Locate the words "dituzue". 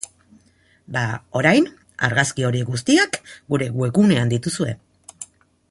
4.35-4.75